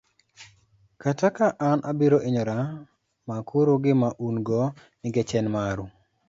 [1.01, 2.57] kata ka an abiro hinyora,
[3.27, 4.67] mak uru gima un godo
[5.01, 5.85] nikech en maru.